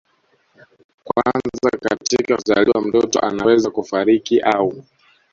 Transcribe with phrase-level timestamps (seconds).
[1.05, 4.83] kwanza katika kuzaliwa mtoto anaweza kufariki au